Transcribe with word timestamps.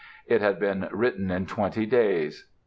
It 0.25 0.41
had 0.41 0.59
been 0.59 0.89
written 0.91 1.29
in 1.29 1.45
twenty 1.45 1.85
days. 1.85 2.47